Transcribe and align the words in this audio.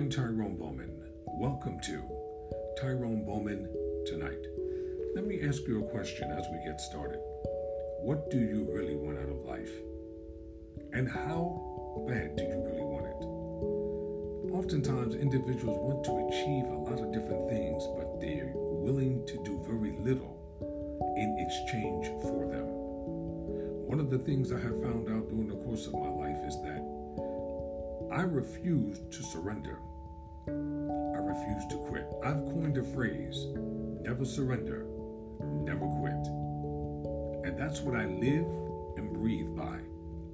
I'm 0.00 0.08
Tyrone 0.08 0.56
Bowman. 0.56 0.96
Welcome 1.26 1.78
to 1.80 2.02
Tyrone 2.80 3.22
Bowman 3.26 3.68
Tonight. 4.06 4.46
Let 5.14 5.26
me 5.26 5.42
ask 5.46 5.60
you 5.68 5.84
a 5.84 5.90
question 5.90 6.30
as 6.30 6.46
we 6.50 6.64
get 6.64 6.80
started. 6.80 7.20
What 8.00 8.30
do 8.30 8.38
you 8.38 8.66
really 8.72 8.96
want 8.96 9.18
out 9.18 9.28
of 9.28 9.44
life? 9.44 9.70
And 10.94 11.06
how 11.06 12.06
bad 12.08 12.34
do 12.34 12.44
you 12.44 12.64
really 12.64 12.80
want 12.80 13.12
it? 13.12 14.54
Oftentimes, 14.56 15.16
individuals 15.16 15.76
want 15.78 16.02
to 16.04 16.28
achieve 16.28 16.64
a 16.72 16.80
lot 16.80 16.98
of 16.98 17.12
different 17.12 17.50
things, 17.50 17.86
but 17.94 18.22
they're 18.22 18.52
willing 18.56 19.26
to 19.26 19.36
do 19.44 19.60
very 19.68 19.92
little 20.00 20.32
in 21.18 21.36
exchange 21.46 22.06
for 22.22 22.48
them. 22.48 22.64
One 23.84 24.00
of 24.00 24.08
the 24.08 24.20
things 24.20 24.50
I 24.50 24.60
have 24.60 24.80
found 24.80 25.10
out 25.10 25.28
during 25.28 25.48
the 25.48 25.60
course 25.62 25.86
of 25.86 25.92
my 25.92 26.08
life 26.08 26.40
is 26.48 26.56
that 26.62 26.80
I 28.10 28.22
refuse 28.22 28.98
to 28.98 29.22
surrender. 29.22 29.76
Refuse 31.40 31.66
to 31.68 31.76
quit. 31.88 32.06
I've 32.22 32.44
coined 32.52 32.76
a 32.76 32.82
phrase 32.82 33.46
never 34.02 34.24
surrender, 34.26 34.84
never 35.40 35.86
quit. 35.86 36.26
And 37.46 37.58
that's 37.58 37.80
what 37.80 37.96
I 37.96 38.04
live 38.04 38.44
and 38.96 39.12
breathe 39.12 39.56
by. 39.56 39.78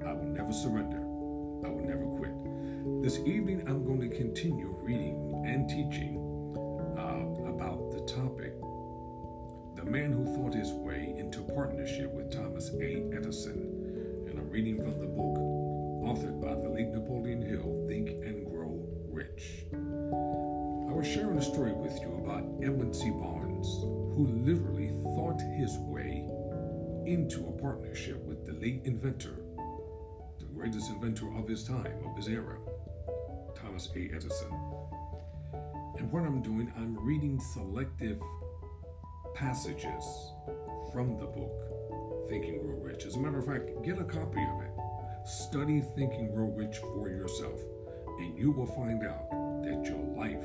I 0.05 0.13
will 0.13 0.27
never 0.27 0.53
surrender. 0.53 0.99
I 1.65 1.71
will 1.71 1.85
never 1.85 2.07
quit. 2.19 3.03
This 3.03 3.19
evening, 3.21 3.63
I'm 3.69 3.85
going 3.85 4.01
to 4.01 4.09
continue 4.09 4.77
reading 4.83 5.45
and 5.47 5.69
teaching 5.69 6.17
uh, 6.99 7.51
about 7.51 7.93
the 7.93 8.01
topic 8.01 8.59
The 9.77 9.85
Man 9.85 10.13
Who 10.13 10.25
Thought 10.35 10.55
His 10.55 10.73
Way 10.73 11.15
into 11.17 11.43
Partnership 11.55 12.13
with 12.13 12.33
Thomas 12.33 12.71
A. 12.81 13.11
Edison. 13.15 14.27
And 14.29 14.39
I'm 14.39 14.51
reading 14.51 14.79
from 14.79 14.99
the 14.99 15.07
book 15.07 15.37
authored 16.03 16.41
by 16.41 16.55
the 16.61 16.69
late 16.69 16.89
Napoleon 16.89 17.43
Hill, 17.43 17.85
Think 17.89 18.11
and 18.25 18.45
Grow 18.47 18.85
Rich. 19.09 19.67
Sharing 21.15 21.39
a 21.39 21.43
story 21.43 21.73
with 21.73 22.01
you 22.01 22.21
about 22.25 22.43
Edwin 22.61 22.93
C. 22.93 23.11
Barnes, 23.11 23.69
who 24.17 24.27
literally 24.45 24.89
thought 25.15 25.41
his 25.57 25.79
way 25.79 26.29
into 27.07 27.47
a 27.47 27.63
partnership 27.63 28.21
with 28.25 28.45
the 28.45 28.55
late 28.55 28.83
inventor, 28.85 29.39
the 30.41 30.47
greatest 30.47 30.91
inventor 30.91 31.33
of 31.37 31.47
his 31.47 31.63
time, 31.63 31.95
of 32.05 32.17
his 32.17 32.27
era, 32.27 32.59
Thomas 33.55 33.89
A. 33.95 34.11
Edison. 34.13 34.51
And 35.97 36.11
what 36.11 36.25
I'm 36.25 36.43
doing, 36.43 36.73
I'm 36.77 36.99
reading 36.99 37.39
selective 37.55 38.21
passages 39.37 40.33
from 40.93 41.17
the 41.19 41.27
book, 41.27 42.29
Think 42.29 42.47
and 42.47 42.61
Grow 42.61 42.79
Rich. 42.81 43.07
As 43.07 43.15
a 43.15 43.21
matter 43.21 43.39
of 43.39 43.47
fact, 43.47 43.71
get 43.85 44.01
a 44.01 44.05
copy 44.05 44.43
of 44.43 44.61
it 44.61 44.73
Study 45.25 45.83
Think 45.95 46.15
and 46.15 46.35
Grow 46.35 46.47
Rich 46.47 46.79
for 46.79 47.09
yourself, 47.09 47.61
and 48.19 48.37
you 48.37 48.51
will 48.51 48.67
find 48.67 49.05
out 49.05 49.31
that 49.63 49.85
your 49.85 49.99
life 50.17 50.45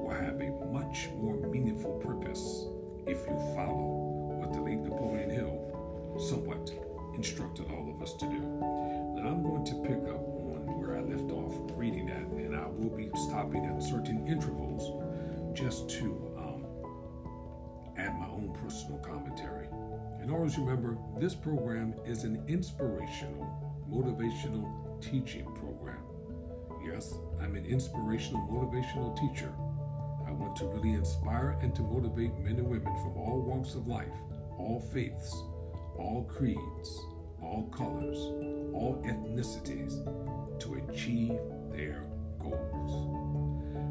will 0.00 0.14
have 0.14 0.40
a 0.40 0.50
much 0.72 1.08
more 1.16 1.36
meaningful 1.48 1.92
purpose 1.98 2.66
if 3.06 3.18
you 3.26 3.36
follow 3.54 4.36
what 4.40 4.52
the 4.52 4.60
late 4.60 4.80
Napoleon 4.80 5.30
Hill 5.30 6.16
somewhat 6.18 6.70
instructed 7.14 7.66
all 7.70 7.92
of 7.94 8.02
us 8.02 8.14
to 8.14 8.26
do. 8.26 8.40
Now 8.40 9.28
I'm 9.28 9.42
going 9.42 9.64
to 9.66 9.74
pick 9.82 10.02
up 10.08 10.20
on 10.20 10.80
where 10.80 10.96
I 10.96 11.00
left 11.00 11.30
off 11.30 11.54
reading 11.76 12.06
that, 12.06 12.22
and 12.22 12.56
I 12.56 12.66
will 12.66 12.96
be 12.96 13.10
stopping 13.26 13.66
at 13.66 13.82
certain 13.82 14.26
intervals 14.26 15.02
just 15.54 15.88
to 15.90 16.34
um, 16.38 16.64
add 17.96 18.18
my 18.18 18.26
own 18.26 18.56
personal 18.62 18.98
commentary. 18.98 19.68
And 20.20 20.30
always 20.30 20.58
remember, 20.58 20.96
this 21.18 21.34
program 21.34 21.94
is 22.04 22.24
an 22.24 22.42
inspirational 22.46 23.48
motivational 23.90 25.02
teaching 25.02 25.44
program. 25.54 26.02
Yes, 26.84 27.14
I'm 27.40 27.56
an 27.56 27.66
inspirational 27.66 28.46
motivational 28.48 29.18
teacher. 29.18 29.52
I 30.30 30.32
want 30.32 30.54
to 30.58 30.66
really 30.66 30.92
inspire 30.92 31.58
and 31.60 31.74
to 31.74 31.82
motivate 31.82 32.38
men 32.38 32.56
and 32.56 32.68
women 32.68 32.94
from 33.02 33.16
all 33.16 33.40
walks 33.40 33.74
of 33.74 33.88
life, 33.88 34.14
all 34.58 34.78
faiths, 34.92 35.34
all 35.98 36.24
creeds, 36.30 37.00
all 37.42 37.68
colors, 37.72 38.16
all 38.72 39.02
ethnicities 39.04 39.98
to 40.60 40.74
achieve 40.74 41.36
their 41.72 42.04
goals. 42.38 43.08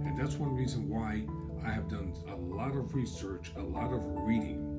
And 0.05 0.17
that's 0.17 0.35
one 0.35 0.55
reason 0.55 0.87
why 0.87 1.25
I 1.67 1.73
have 1.73 1.89
done 1.89 2.13
a 2.29 2.35
lot 2.35 2.73
of 2.73 2.95
research, 2.95 3.51
a 3.57 3.61
lot 3.61 3.91
of 3.91 4.01
reading. 4.25 4.77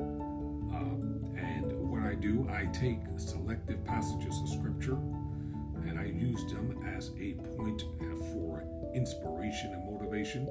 Um, 0.72 1.37
and 1.37 1.72
what 1.91 2.03
I 2.04 2.15
do, 2.15 2.48
I 2.50 2.66
take 2.72 3.00
selective 3.19 3.84
passages 3.84 4.34
of 4.41 4.48
scripture 4.48 4.98
and 5.87 5.98
I 5.98 6.06
use 6.06 6.42
them 6.50 6.82
as 6.97 7.10
a 7.21 7.34
point 7.54 7.82
for 8.32 8.65
inspiration 8.94 9.75
and 9.75 9.92
motivation, 9.92 10.48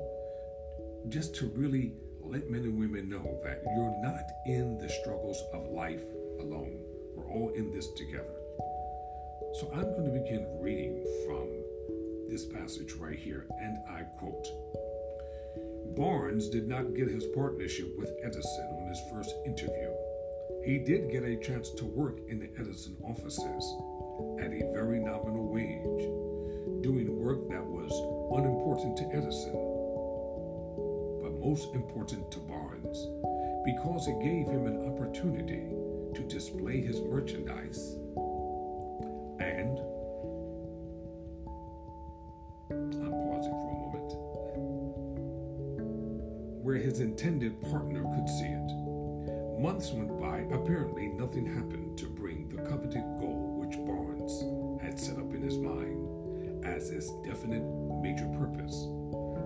just 1.07 1.35
to 1.35 1.47
really 1.55 1.93
let 2.21 2.49
men 2.49 2.61
and 2.61 2.77
women 2.77 3.09
know 3.09 3.39
that 3.43 3.63
you're 3.75 3.97
not 4.01 4.23
in 4.45 4.77
the 4.77 4.89
struggles 4.89 5.41
of 5.53 5.67
life 5.69 6.03
alone. 6.39 6.79
We're 7.15 7.31
all 7.31 7.49
in 7.55 7.71
this 7.71 7.87
together. 7.93 8.35
So 9.53 9.71
I'm 9.73 9.83
going 9.95 10.05
to 10.05 10.19
begin 10.19 10.45
reading 10.61 11.03
from 11.25 11.47
this 12.29 12.45
passage 12.45 12.93
right 12.93 13.17
here, 13.17 13.47
and 13.59 13.77
I 13.89 14.03
quote 14.19 14.47
Barnes 15.95 16.49
did 16.49 16.67
not 16.67 16.93
get 16.93 17.09
his 17.09 17.25
partnership 17.35 17.97
with 17.97 18.11
Edison 18.23 18.77
on 18.79 18.87
his 18.87 19.01
first 19.11 19.33
interview. 19.45 19.89
He 20.63 20.77
did 20.77 21.11
get 21.11 21.23
a 21.23 21.37
chance 21.37 21.71
to 21.71 21.85
work 21.85 22.19
in 22.27 22.39
the 22.39 22.49
Edison 22.59 22.95
offices 23.03 23.75
at 24.39 24.51
a 24.51 24.71
very 24.73 24.99
nominal 24.99 25.47
wage, 25.47 26.83
doing 26.83 27.19
work 27.19 27.49
that 27.49 27.65
most 31.49 31.73
important 31.73 32.29
to 32.31 32.37
Barnes 32.37 33.07
because 33.65 34.07
it 34.07 34.19
gave 34.19 34.45
him 34.45 34.67
an 34.67 34.85
opportunity 34.87 35.65
to 36.13 36.21
display 36.27 36.79
his 36.79 37.01
merchandise 37.01 37.95
and 39.39 39.79
I'm 42.69 43.09
pausing 43.09 43.57
for 43.57 43.69
a 43.73 43.79
moment 43.81 44.13
where 46.63 46.75
his 46.75 46.99
intended 46.99 47.59
partner 47.71 48.03
could 48.03 48.29
see 48.29 48.45
it. 48.45 49.59
Months 49.59 49.91
went 49.91 50.19
by, 50.19 50.41
apparently 50.55 51.07
nothing 51.07 51.47
happened 51.47 51.97
to 51.97 52.05
bring 52.05 52.47
the 52.49 52.61
coveted 52.61 53.01
goal 53.19 53.55
which 53.57 53.75
Barnes 53.87 54.43
had 54.83 54.99
set 54.99 55.17
up 55.17 55.33
in 55.33 55.41
his 55.41 55.57
mind 55.57 56.63
as 56.63 56.89
his 56.89 57.09
definite 57.25 57.63
major 58.03 58.27
purpose. 58.37 58.85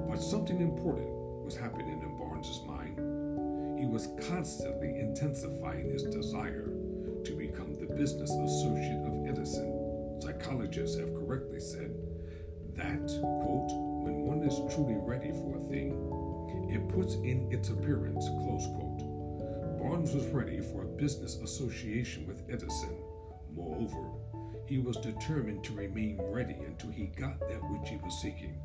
But 0.09 0.21
something 0.21 0.59
important 0.59 1.22
was 1.43 1.55
happening 1.55 2.01
in 2.01 2.17
Barnes's 2.17 2.61
mind. 2.65 2.97
He 3.79 3.85
was 3.85 4.09
constantly 4.27 4.99
intensifying 4.99 5.89
his 5.89 6.03
desire 6.03 6.69
to 7.25 7.35
become 7.37 7.75
the 7.79 7.93
business 7.93 8.31
associate 8.31 9.05
of 9.05 9.27
Edison. 9.27 10.19
Psychologists 10.21 10.97
have 10.97 11.13
correctly 11.13 11.59
said 11.59 11.93
that, 12.75 13.07
quote, 13.43 13.71
when 14.03 14.25
one 14.25 14.43
is 14.43 14.59
truly 14.73 14.95
ready 14.95 15.31
for 15.31 15.57
a 15.57 15.69
thing, 15.69 15.93
it 16.69 16.87
puts 16.89 17.15
in 17.15 17.47
its 17.51 17.69
appearance, 17.69 18.25
close 18.43 18.67
quote. 18.67 19.79
Barnes 19.79 20.13
was 20.13 20.25
ready 20.27 20.59
for 20.59 20.83
a 20.83 20.97
business 20.97 21.35
association 21.37 22.25
with 22.25 22.43
Edison 22.49 22.97
Moreover, 23.55 24.09
he 24.65 24.79
was 24.79 24.97
determined 24.97 25.63
to 25.65 25.73
remain 25.73 26.19
ready 26.21 26.55
until 26.65 26.89
he 26.89 27.07
got 27.07 27.39
that 27.39 27.61
which 27.69 27.89
he 27.89 27.97
was 27.97 28.19
seeking. 28.19 28.55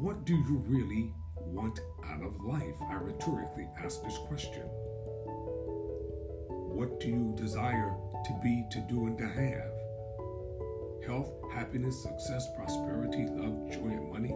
What 0.00 0.24
do 0.24 0.34
you 0.34 0.64
really 0.66 1.14
want 1.52 1.80
out 2.04 2.22
of 2.22 2.42
life? 2.44 2.74
I 2.90 2.94
rhetorically 2.94 3.68
ask 3.82 4.02
this 4.02 4.18
question. 4.28 4.62
What 6.78 7.00
do 7.00 7.08
you 7.08 7.34
desire 7.36 7.94
to 8.24 8.32
be, 8.42 8.64
to 8.70 8.80
do, 8.88 9.06
and 9.06 9.18
to 9.18 9.26
have? 9.26 9.72
Health, 11.06 11.32
happiness, 11.52 12.02
success, 12.02 12.46
prosperity, 12.56 13.26
love, 13.30 13.70
joy, 13.70 13.88
and 13.88 14.12
money? 14.12 14.32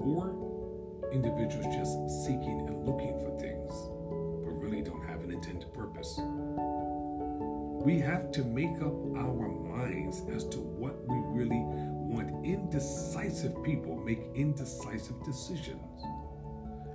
Or 0.00 0.34
individuals 1.12 1.66
just 1.74 2.24
seeking 2.24 2.66
and 2.66 2.86
looking 2.86 3.18
for 3.20 3.38
things, 3.38 3.72
but 4.44 4.52
really 4.58 4.82
don't 4.82 5.04
have 5.06 5.20
an 5.20 5.30
intended 5.30 5.72
purpose? 5.74 6.18
We 7.84 7.98
have 8.00 8.32
to 8.32 8.44
make 8.44 8.80
up 8.80 8.94
our 9.16 9.48
minds 9.48 10.22
as 10.34 10.44
to 10.48 10.58
what 10.58 10.96
we 11.08 11.16
really 11.38 11.62
want. 12.12 12.44
Indecisive 12.44 13.62
people 13.62 13.96
make 13.96 14.20
indecisive 14.34 15.22
decisions. 15.24 16.02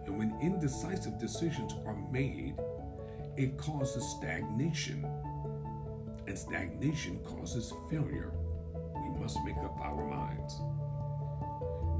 And 0.06 0.18
when 0.18 0.38
indecisive 0.42 1.20
decisions 1.20 1.74
are 1.86 1.98
made, 2.12 2.56
it 3.36 3.58
causes 3.58 4.08
stagnation. 4.18 5.06
And 6.28 6.38
stagnation 6.38 7.20
causes 7.24 7.74
failure. 7.90 8.32
We 8.96 9.20
must 9.20 9.38
make 9.46 9.58
up 9.58 9.78
our 9.82 10.06
minds. 10.06 10.60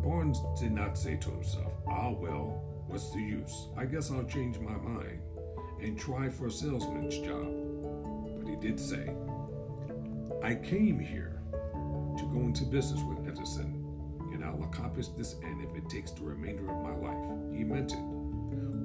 Barnes 0.04 0.40
did 0.60 0.72
not 0.72 0.98
say 0.98 1.18
to 1.18 1.30
himself, 1.32 1.74
Ah, 1.88 2.12
well, 2.12 2.64
what's 2.88 3.12
the 3.12 3.20
use? 3.20 3.68
I 3.76 3.86
guess 3.86 4.12
I'll 4.12 4.24
change 4.24 4.60
my 4.60 4.76
mind 4.76 5.22
and 5.82 6.00
try 6.00 6.30
for 6.30 6.48
a 6.48 6.52
salesman's 6.52 7.18
job 7.20 7.48
But 8.40 8.50
he 8.50 8.56
did 8.56 8.80
say, 8.80 9.10
I 10.44 10.56
came 10.56 11.00
here 11.00 11.37
to 12.18 12.26
go 12.26 12.40
into 12.40 12.64
business 12.64 13.02
with 13.04 13.28
Edison, 13.28 13.84
and 14.34 14.44
I'll 14.44 14.64
accomplish 14.64 15.08
this 15.10 15.36
end 15.44 15.64
if 15.64 15.76
it 15.76 15.90
takes 15.90 16.12
the 16.12 16.24
remainder 16.24 16.70
of 16.70 16.84
my 16.84 16.96
life. 16.96 17.56
He 17.56 17.64
meant 17.64 17.94
it. 17.94 18.00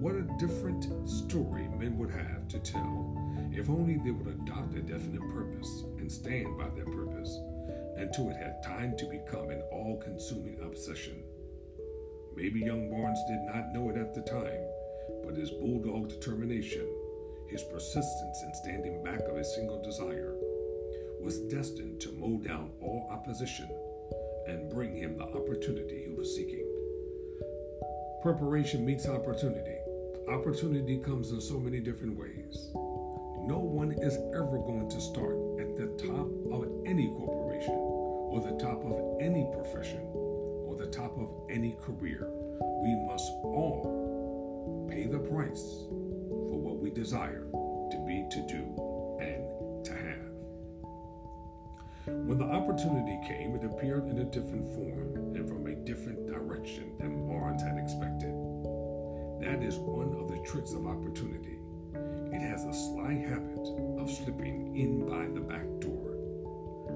What 0.02 0.14
a 0.14 0.28
different 0.38 1.08
story 1.08 1.68
men 1.78 1.96
would 1.98 2.10
have 2.10 2.48
to 2.48 2.58
tell 2.58 3.16
if 3.52 3.70
only 3.70 3.98
they 3.98 4.10
would 4.10 4.26
adopt 4.26 4.74
a 4.74 4.82
definite 4.82 5.22
purpose 5.32 5.84
and 5.98 6.10
stand 6.10 6.58
by 6.58 6.68
that 6.70 6.86
purpose 6.86 7.38
until 7.96 8.30
it 8.30 8.36
had 8.36 8.62
time 8.62 8.96
to 8.96 9.06
become 9.06 9.50
an 9.50 9.62
all 9.72 10.00
consuming 10.02 10.58
obsession. 10.62 11.22
Maybe 12.34 12.60
young 12.60 12.90
Barnes 12.90 13.20
did 13.28 13.42
not 13.42 13.72
know 13.72 13.90
it 13.90 13.96
at 13.96 14.14
the 14.14 14.22
time, 14.22 14.66
but 15.24 15.36
his 15.36 15.50
bulldog 15.50 16.08
determination, 16.08 16.86
his 17.48 17.62
persistence 17.62 18.42
in 18.42 18.54
standing 18.54 19.04
back 19.04 19.20
of 19.20 19.36
a 19.36 19.44
single 19.44 19.82
desire, 19.82 20.34
was 21.22 21.38
destined 21.38 22.00
to 22.00 22.12
mow 22.12 22.38
down 22.38 22.70
all 22.80 23.08
opposition 23.10 23.68
and 24.46 24.70
bring 24.70 24.96
him 24.96 25.16
the 25.16 25.24
opportunity 25.24 26.04
he 26.06 26.14
was 26.14 26.34
seeking. 26.34 26.66
Preparation 28.22 28.84
meets 28.84 29.08
opportunity. 29.08 29.76
Opportunity 30.28 30.98
comes 30.98 31.30
in 31.30 31.40
so 31.40 31.58
many 31.58 31.80
different 31.80 32.18
ways. 32.18 32.70
No 33.44 33.58
one 33.58 33.92
is 33.92 34.16
ever 34.34 34.58
going 34.58 34.88
to 34.88 35.00
start 35.00 35.36
at 35.58 35.76
the 35.76 35.86
top 35.98 36.28
of 36.52 36.68
any 36.86 37.08
corporation 37.08 37.74
or 37.74 38.40
the 38.40 38.56
top 38.58 38.84
of 38.84 39.20
any 39.20 39.48
profession 39.52 40.00
or 40.14 40.76
the 40.76 40.86
top 40.86 41.18
of 41.18 41.28
any 41.50 41.76
career. 41.80 42.28
We 42.82 42.94
must 43.06 43.30
all 43.42 44.86
pay 44.90 45.06
the 45.06 45.18
price 45.18 45.86
for 45.88 46.58
what 46.58 46.78
we 46.78 46.90
desire 46.90 47.46
to 47.90 48.04
be, 48.06 48.26
to 48.30 48.46
do, 48.46 48.91
When 52.32 52.48
the 52.48 52.54
opportunity 52.54 53.20
came, 53.28 53.54
it 53.56 53.62
appeared 53.62 54.08
in 54.08 54.20
a 54.20 54.24
different 54.24 54.66
form 54.74 55.36
and 55.36 55.46
from 55.46 55.66
a 55.66 55.74
different 55.74 56.26
direction 56.26 56.96
than 56.98 57.28
Barnes 57.28 57.60
had 57.60 57.76
expected. 57.76 58.32
That 59.44 59.62
is 59.62 59.76
one 59.76 60.16
of 60.16 60.28
the 60.30 60.38
tricks 60.38 60.72
of 60.72 60.86
opportunity. 60.86 61.58
It 62.32 62.40
has 62.40 62.64
a 62.64 62.72
sly 62.72 63.12
habit 63.12 63.68
of 64.00 64.10
slipping 64.10 64.74
in 64.74 65.04
by 65.04 65.28
the 65.28 65.44
back 65.44 65.66
door, 65.80 66.16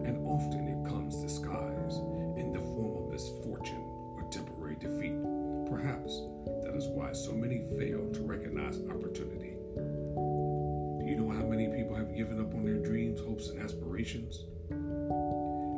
and 0.06 0.26
often 0.26 0.68
it 0.68 0.88
comes 0.88 1.20
disguised 1.20 2.00
in 2.40 2.54
the 2.54 2.60
form 2.72 3.04
of 3.04 3.12
misfortune 3.12 3.84
or 4.16 4.26
temporary 4.32 4.76
defeat. 4.76 5.20
Perhaps 5.68 6.16
that 6.64 6.72
is 6.74 6.88
why 6.88 7.12
so 7.12 7.32
many 7.32 7.60
fail 7.78 8.10
to 8.10 8.22
recognize 8.22 8.80
opportunity. 8.88 9.52
Do 9.76 11.04
you 11.04 11.16
know 11.20 11.28
how 11.28 11.44
many 11.44 11.68
people 11.68 11.94
have 11.94 12.16
given 12.16 12.40
up 12.40 12.54
on 12.54 12.64
their 12.64 12.78
dreams, 12.78 13.20
hopes, 13.20 13.50
and 13.50 13.60
aspirations? 13.60 14.44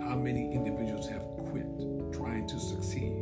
How 0.09 0.17
many 0.17 0.51
individuals 0.55 1.07
have 1.11 1.21
quit 1.51 1.67
trying 2.15 2.47
to 2.49 2.59
succeed? 2.59 3.13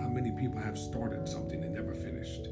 How 0.00 0.08
many 0.08 0.32
people 0.32 0.58
have 0.60 0.76
started 0.76 1.28
something 1.28 1.62
and 1.62 1.72
never 1.72 1.94
finished? 1.94 2.48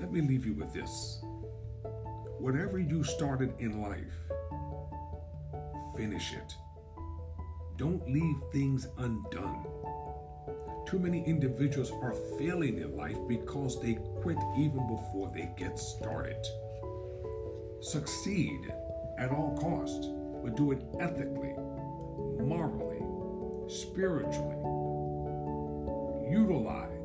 Let 0.00 0.10
me 0.10 0.22
leave 0.22 0.46
you 0.46 0.54
with 0.54 0.72
this. 0.72 1.20
Whatever 2.38 2.78
you 2.78 3.04
started 3.04 3.52
in 3.58 3.82
life, 3.82 4.14
finish 5.94 6.32
it. 6.32 6.54
Don't 7.76 8.10
leave 8.10 8.36
things 8.50 8.86
undone. 8.96 9.66
Too 10.86 10.98
many 10.98 11.22
individuals 11.26 11.92
are 12.00 12.14
failing 12.38 12.78
in 12.78 12.96
life 12.96 13.18
because 13.28 13.78
they 13.82 13.98
quit 14.22 14.38
even 14.56 14.88
before 14.88 15.30
they 15.34 15.50
get 15.58 15.78
started. 15.78 16.42
Succeed 17.82 18.72
at 19.18 19.30
all 19.30 19.54
costs 19.60 20.08
but 20.42 20.56
do 20.56 20.72
it 20.72 20.82
ethically, 21.00 21.54
morally, 22.40 23.02
spiritually. 23.68 24.56
Utilize 26.30 26.98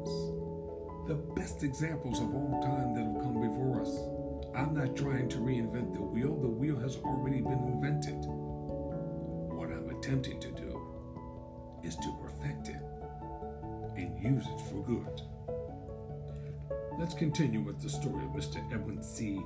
the 1.07 1.15
best 1.35 1.63
examples 1.63 2.19
of 2.19 2.33
all 2.33 2.61
time 2.61 2.93
that 2.93 3.03
have 3.03 3.21
come 3.21 3.41
before 3.41 3.81
us. 3.81 3.97
I'm 4.55 4.73
not 4.73 4.95
trying 4.95 5.29
to 5.29 5.37
reinvent 5.37 5.93
the 5.93 6.01
wheel, 6.01 6.35
the 6.39 6.47
wheel 6.47 6.79
has 6.79 6.97
already 6.97 7.41
been 7.41 7.63
invented. 7.67 8.23
What 9.55 9.69
I'm 9.69 9.89
attempting 9.97 10.39
to 10.39 10.51
do 10.51 10.79
is 11.83 11.95
to 11.97 12.15
perfect 12.21 12.69
it 12.69 12.81
and 13.97 14.21
use 14.23 14.45
it 14.45 14.61
for 14.69 14.83
good. 14.83 15.21
Let's 16.99 17.15
continue 17.15 17.61
with 17.61 17.81
the 17.81 17.89
story 17.89 18.23
of 18.23 18.31
Mr. 18.31 18.63
Edwin 18.71 19.01
C. 19.01 19.41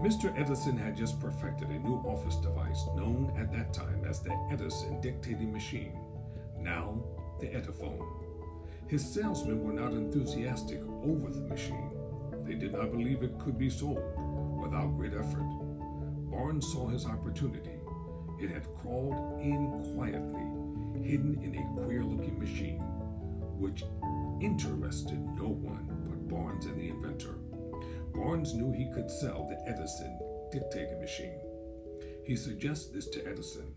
Mr. 0.00 0.38
Edison 0.38 0.76
had 0.76 0.94
just 0.94 1.18
perfected 1.20 1.68
a 1.68 1.78
new 1.78 1.96
office 2.06 2.36
device 2.36 2.84
known 2.94 3.32
at 3.38 3.50
that 3.50 3.72
time 3.72 4.04
as 4.04 4.20
the 4.20 4.36
Edison 4.50 5.00
dictating 5.00 5.50
machine, 5.50 5.98
now 6.60 7.02
the 7.40 7.46
Ediphone. 7.46 8.06
His 8.88 9.04
salesmen 9.04 9.64
were 9.64 9.72
not 9.72 9.92
enthusiastic 9.92 10.80
over 11.02 11.30
the 11.30 11.40
machine. 11.40 11.90
They 12.44 12.54
did 12.54 12.72
not 12.72 12.92
believe 12.92 13.22
it 13.22 13.38
could 13.38 13.58
be 13.58 13.70
sold 13.70 14.02
without 14.62 14.96
great 14.96 15.14
effort. 15.14 15.48
Barnes 16.30 16.70
saw 16.70 16.88
his 16.88 17.06
opportunity. 17.06 17.80
It 18.38 18.50
had 18.50 18.68
crawled 18.76 19.40
in 19.40 19.94
quietly, 19.94 20.42
hidden 21.02 21.40
in 21.42 21.56
a 21.56 21.82
queer 21.82 22.04
looking 22.04 22.38
machine, 22.38 22.80
which 23.58 23.82
interested 24.42 25.18
no 25.18 25.48
one 25.48 25.88
but 26.06 26.28
Barnes 26.28 26.66
and 26.66 26.78
the 26.78 26.90
inventor. 26.90 27.38
Barnes 28.16 28.54
knew 28.54 28.72
he 28.72 28.90
could 28.92 29.10
sell 29.10 29.46
the 29.46 29.62
Edison 29.70 30.18
dictating 30.50 31.00
machine. 31.00 31.38
He 32.24 32.34
suggested 32.34 32.94
this 32.94 33.08
to 33.08 33.26
Edison 33.26 33.74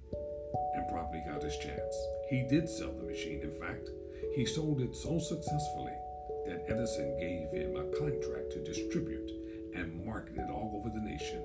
and 0.74 0.88
promptly 0.90 1.22
got 1.28 1.44
his 1.44 1.58
chance. 1.58 1.96
He 2.30 2.48
did 2.50 2.70
sell 2.70 2.92
the 2.92 3.04
machine, 3.04 3.42
in 3.42 3.60
fact. 3.60 3.90
He 4.36 4.46
sold 4.46 4.82
it 4.82 4.96
so 4.96 5.20
successfully 5.20 5.94
that 6.48 6.66
Edison 6.68 7.20
gave 7.20 7.52
him 7.52 7.76
a 7.76 7.92
contract 7.98 8.52
to 8.54 8.64
distribute 8.64 9.30
and 9.76 10.06
market 10.06 10.38
it 10.38 10.50
all 10.50 10.74
over 10.76 10.90
the 10.90 11.06
nation. 11.06 11.44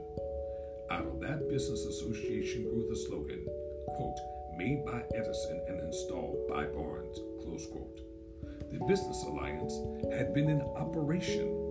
Out 0.90 1.06
of 1.06 1.20
that 1.20 1.48
business 1.48 1.84
association 1.84 2.64
grew 2.64 2.86
the 2.88 2.96
slogan, 2.96 3.44
quote, 3.96 4.18
made 4.56 4.84
by 4.86 5.02
Edison 5.14 5.60
and 5.68 5.80
installed 5.80 6.46
by 6.48 6.64
Barnes, 6.66 7.18
close 7.42 7.66
quote. 7.66 8.00
The 8.72 8.84
business 8.86 9.22
alliance 9.24 9.74
had 10.12 10.32
been 10.32 10.48
in 10.48 10.60
operation 10.60 11.63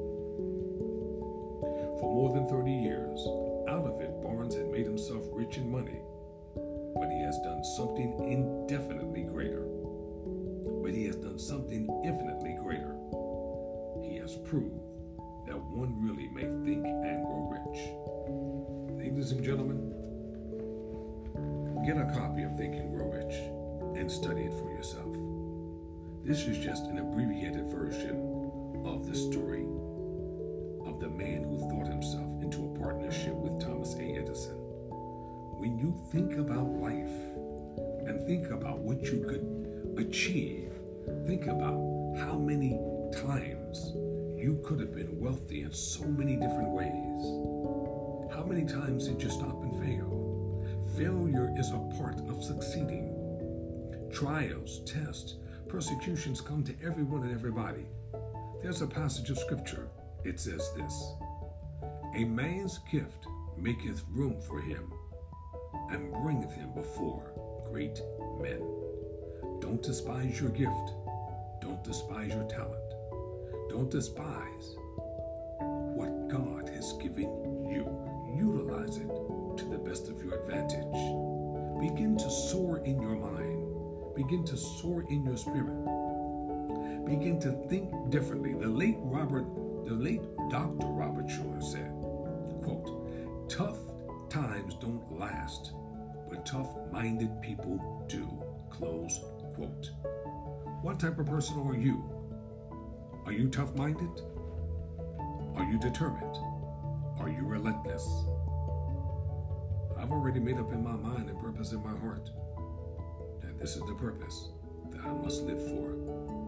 more 2.13 2.31
than 2.31 2.47
30 2.47 2.71
years. 2.71 3.25
Out 3.67 3.87
of 3.87 3.99
it, 3.99 4.21
Barnes 4.21 4.53
had 4.53 4.69
made 4.69 4.85
himself 4.85 5.23
rich 5.31 5.57
in 5.57 5.67
money, 5.67 5.99
but 6.93 7.09
he 7.09 7.23
has 7.23 7.39
done 7.39 7.63
something 7.75 8.13
indefinitely 8.21 9.23
greater. 9.23 9.65
But 10.83 10.93
he 10.93 11.05
has 11.05 11.15
done 11.15 11.39
something 11.39 11.89
infinitely 12.05 12.55
greater. 12.61 12.95
He 14.03 14.17
has 14.17 14.37
proved 14.45 14.77
that 15.47 15.57
one 15.57 15.97
really 16.05 16.29
may 16.29 16.43
think 16.63 16.85
and 16.85 17.25
grow 17.25 17.49
rich. 17.49 17.81
Ladies 18.95 19.31
and 19.31 19.43
gentlemen, 19.43 19.89
get 21.83 21.97
a 21.97 22.05
copy 22.13 22.43
of 22.43 22.55
Think 22.55 22.75
and 22.75 22.93
Grow 22.95 23.09
Rich 23.09 23.33
and 23.97 24.11
study 24.11 24.43
it 24.43 24.53
for 24.53 24.69
yourself. 24.69 25.17
This 26.23 26.45
is 26.45 26.63
just 26.63 26.85
an 26.85 26.99
abbreviated 26.99 27.71
version 27.71 28.51
of 28.85 29.07
the 29.07 29.15
story 29.15 29.42
think 36.13 36.37
about 36.37 36.67
life 36.79 37.09
and 38.05 38.23
think 38.27 38.51
about 38.51 38.77
what 38.77 39.01
you 39.01 39.25
could 39.27 39.97
achieve, 39.97 40.71
think 41.25 41.47
about 41.47 41.73
how 42.19 42.37
many 42.37 42.77
times 43.11 43.93
you 44.37 44.61
could 44.63 44.79
have 44.79 44.93
been 44.93 45.19
wealthy 45.19 45.63
in 45.63 45.73
so 45.73 46.05
many 46.05 46.35
different 46.35 46.69
ways. 46.69 48.31
How 48.31 48.43
many 48.43 48.63
times 48.63 49.07
did 49.07 49.23
you 49.23 49.29
stop 49.31 49.63
and 49.63 49.83
fail? 49.83 50.63
Failure 50.95 51.51
is 51.57 51.71
a 51.71 51.79
part 51.97 52.19
of 52.29 52.43
succeeding. 52.43 53.09
Trials, 54.13 54.81
tests, 54.85 55.37
persecutions 55.67 56.41
come 56.41 56.63
to 56.63 56.75
everyone 56.85 57.23
and 57.23 57.33
everybody. 57.33 57.87
There's 58.61 58.83
a 58.83 58.87
passage 58.87 59.31
of 59.31 59.39
scripture 59.39 59.89
it 60.23 60.39
says 60.39 60.69
this 60.77 61.13
A 62.15 62.23
man's 62.23 62.79
gift 62.91 63.25
maketh 63.57 64.03
room 64.11 64.39
for 64.41 64.61
him, 64.61 64.93
and 65.91 66.11
bringeth 66.23 66.53
him 66.53 66.71
before 66.71 67.31
great 67.69 68.01
men. 68.39 68.61
Don't 69.59 69.81
despise 69.81 70.39
your 70.39 70.49
gift. 70.49 70.93
Don't 71.61 71.83
despise 71.83 72.29
your 72.29 72.43
talent. 72.45 72.93
Don't 73.69 73.89
despise 73.89 74.75
what 75.95 76.27
God 76.27 76.69
has 76.69 76.93
given 76.93 77.67
you. 77.69 77.87
Utilize 78.35 78.97
it 78.97 79.07
to 79.57 79.65
the 79.65 79.77
best 79.77 80.09
of 80.09 80.21
your 80.23 80.41
advantage. 80.41 80.93
Begin 81.79 82.17
to 82.17 82.29
soar 82.29 82.79
in 82.79 83.01
your 83.01 83.15
mind. 83.15 84.15
Begin 84.15 84.43
to 84.45 84.57
soar 84.57 85.03
in 85.09 85.23
your 85.23 85.37
spirit. 85.37 85.75
Begin 87.05 87.39
to 87.41 87.51
think 87.69 87.89
differently. 88.09 88.53
The 88.53 88.67
late 88.67 88.97
Robert 88.99 89.45
the 89.85 89.93
late 89.93 90.21
Dr. 90.49 90.87
tough 96.53 96.69
minded 96.91 97.41
people 97.41 98.05
do. 98.07 98.29
Close 98.69 99.21
quote. 99.55 99.89
What 100.83 100.99
type 100.99 101.17
of 101.17 101.25
person 101.25 101.59
are 101.67 101.75
you? 101.75 102.03
Are 103.25 103.31
you 103.31 103.49
tough 103.49 103.73
minded? 103.75 104.21
Are 105.55 105.63
you 105.63 105.79
determined? 105.79 106.37
Are 107.19 107.29
you 107.29 107.43
relentless? 107.47 108.03
I've 109.97 110.11
already 110.11 110.39
made 110.39 110.59
up 110.59 110.71
in 110.71 110.83
my 110.83 110.91
mind 110.91 111.27
and 111.27 111.39
purpose 111.39 111.71
in 111.71 111.81
my 111.81 111.97
heart 111.97 112.29
that 113.41 113.57
this 113.57 113.75
is 113.75 113.81
the 113.87 113.95
purpose 113.95 114.49
that 114.91 115.01
I 115.01 115.11
must 115.11 115.41
live 115.45 115.61
for, 115.69 115.95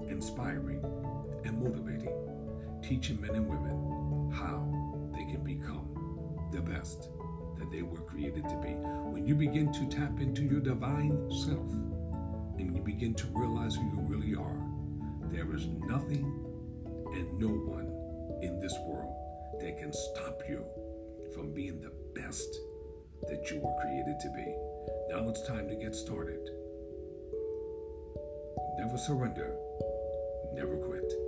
inspiring 0.08 0.84
and 1.46 1.64
motivating, 1.64 2.14
teaching 2.84 3.20
men 3.20 3.32
and 3.32 3.48
women 3.50 4.32
how 4.32 4.68
they 5.16 5.26
can 5.26 5.44
become 5.44 6.50
the 6.52 6.62
best 6.62 7.10
that 7.66 7.76
they 7.76 7.82
were 7.82 8.02
created 8.02 8.48
to 8.48 8.56
be. 8.58 8.74
When 9.10 9.26
you 9.26 9.36
begin 9.36 9.74
to 9.74 9.86
tap 9.88 10.20
into 10.20 10.44
your 10.44 10.60
divine 10.60 11.32
self 11.32 11.72
and 12.60 12.76
you 12.76 12.82
begin 12.82 13.16
to 13.16 13.26
realize 13.34 13.76
who 13.76 13.84
you 13.84 14.00
really 14.02 14.36
are, 14.36 14.58
there 15.32 15.56
is 15.56 15.68
nothing 15.68 16.24
and 17.14 17.40
no 17.40 17.48
one 17.48 17.92
in 18.44 18.60
this 18.60 18.76
world 18.86 19.14
that 19.60 19.78
can 19.80 19.92
stop 19.92 20.42
you 20.48 20.64
from 21.34 21.54
being 21.54 21.82
the 21.82 21.92
best 22.14 22.56
that 23.28 23.50
you 23.50 23.60
were 23.60 23.82
created 23.82 24.20
to 24.20 24.30
be. 24.36 24.46
Now 25.10 25.28
it's 25.30 25.42
time 25.48 25.68
to 25.70 25.76
get 25.76 25.96
started. 25.96 26.50
Never 28.78 28.98
surrender, 28.98 29.56
never 30.54 30.76
quit. 30.78 31.25